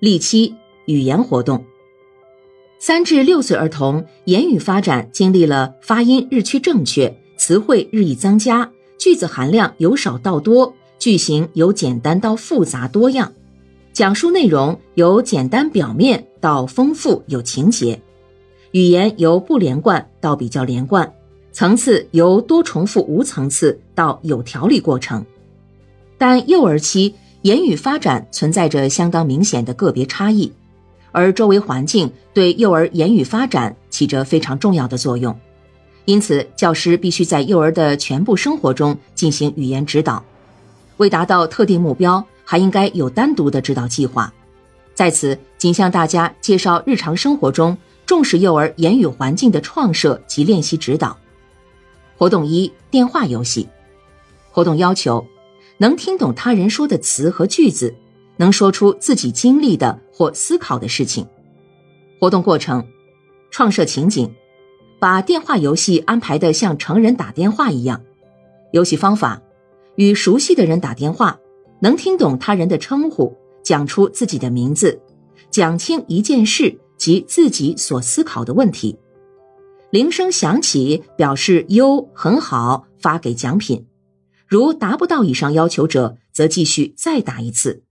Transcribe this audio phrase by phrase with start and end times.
[0.00, 0.54] 例七：
[0.86, 1.64] 语言活动。
[2.78, 13.32] 三至六岁儿童言语发展经历了发音日趋正确、词汇日益增加、句子含量由少到多、句型由简单到复杂多样、
[13.92, 18.00] 讲述内容由简单表面到丰富有情节、
[18.70, 21.12] 语言由不连贯到比较连贯、
[21.50, 25.26] 层次由多重复无层次到有条理过程。
[26.16, 30.52] 但幼儿期言语发展存在着相当明显的个别差异。
[31.10, 35.36] 而周围环境对幼儿言语发展起着非常重要的作用，
[36.04, 40.22] 因此教师必须在幼儿的全部生活中进行语言指导。
[40.98, 44.32] 为达到特定目标，还应该有单独的指导计划。
[44.94, 51.16] 在此，仅向大家介绍日常生活中重视幼儿言语环境的创设及练习指导。
[52.16, 53.68] 活动一：电话游戏。
[54.50, 55.24] 活动要求：
[55.78, 57.94] 能听懂他人说的词和句子。
[58.40, 61.26] 能说出自己经历的或思考的事情。
[62.20, 62.86] 活动过程：
[63.50, 64.32] 创设情景，
[65.00, 68.00] 把电话游戏安排的像成人打电话一样。
[68.70, 69.42] 游戏方法：
[69.96, 71.40] 与熟悉的人打电话，
[71.80, 75.00] 能听懂他人的称呼，讲出自己的名字，
[75.50, 78.96] 讲清一件事及自己所思考的问题。
[79.90, 83.84] 铃声响起，表示优很好，发给奖品。
[84.48, 87.84] 如达不到以上要求者，则继续再打一次。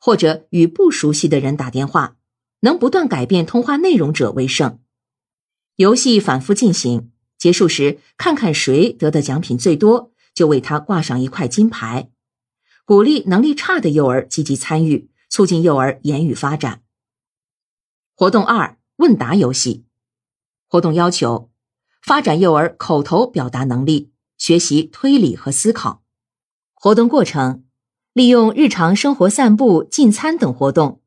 [0.00, 2.16] 或者与不熟悉的人打电话，
[2.60, 4.78] 能不断改变通话内容者为胜。
[5.76, 12.10] 游戏反复进行，结束时看看谁得的奖品最多，就为他挂上一块金牌。
[12.84, 16.82] 鼓励能力差的幼儿积极参与，促进幼儿言语发展。
[18.14, 19.84] 活动二：问答游戏。
[20.68, 21.50] 活动要求：
[22.00, 26.02] 发展幼儿口头表达能力，学习推理和思考。
[26.72, 27.64] 活动过程。
[28.14, 31.00] 利用日常生活散步、进餐等活动，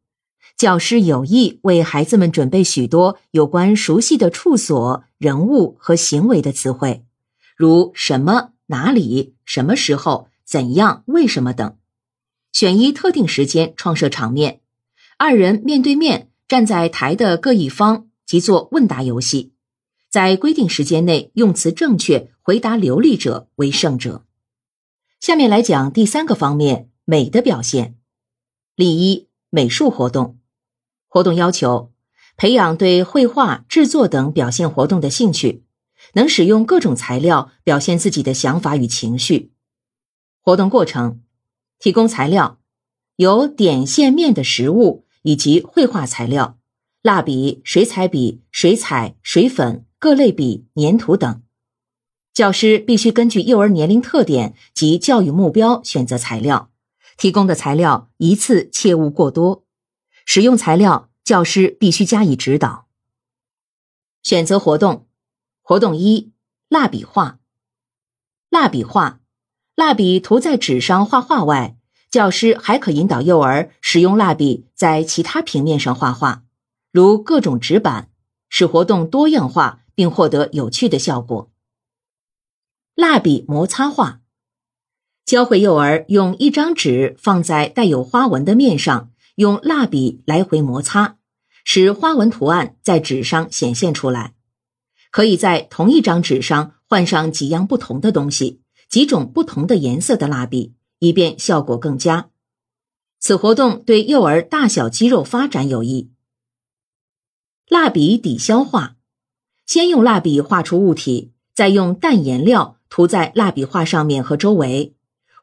[0.55, 7.03] 教师有意为孩子们准备许多有关熟悉的处所、人物和行为的词汇，
[7.57, 11.75] 如什么、哪里、什么时候、怎样、为什么等。
[12.53, 14.61] 选一特定时间创设场面，
[15.17, 19.51] 二人面对面站在台的各一方，即做问答游戏，
[20.09, 24.25] 在规定时间内用词正确、回答流利者为胜者。
[25.19, 26.89] 下面来讲第三个方面。
[27.03, 27.97] 美的表现，
[28.75, 30.39] 例一：美术活动。
[31.07, 31.91] 活动要求：
[32.37, 35.65] 培养对绘画、制作等表现活动的兴趣，
[36.13, 39.51] 能使用各种材料表现自己的想法与情绪。
[40.41, 41.21] 活动过程：
[41.79, 42.59] 提供材料，
[43.17, 46.59] 有点、线、面的实物以及绘画材料，
[47.01, 51.41] 蜡笔、水彩笔、水彩、水粉、各类笔、粘土等。
[52.33, 56.69] 教师必须根据幼儿年龄特点及教育目标选择材料。
[57.17, 59.63] 提供的材料一次切勿过多，
[60.25, 62.87] 使用材料教师必须加以指导。
[64.23, 65.05] 选择活动，
[65.61, 66.31] 活动一：
[66.67, 67.37] 蜡笔画。
[68.49, 69.19] 蜡笔画，
[69.75, 71.77] 蜡笔涂在纸上画画外，
[72.09, 76.43] 教师还可引导幼儿使用蜡笔在其他平面上画画，
[76.91, 78.09] 如各种纸板，
[78.49, 81.50] 使活动多样化并获得有趣的效果。
[83.01, 84.21] 蜡笔摩擦画。
[85.25, 91.17] 教会幼儿用一张纸放在带有花纹的面上，用蜡笔来回摩擦，
[91.63, 94.35] 使花纹图案在纸上显现出来。
[95.09, 102.29] 可以在同一张纸上换上几样不同的东西，几种不同的颜色的蜡笔，以便效果更佳。
[103.19, 106.11] 此活动对幼儿大小肌肉发展有益。
[107.67, 108.95] 蜡笔底消画，
[109.65, 114.93] 先用蜡笔画出物体，再用淡颜料涂在蜡笔画上面和周围。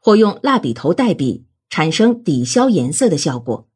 [0.01, 3.67] 或用蜡笔头代笔，产生抵消颜色的效果。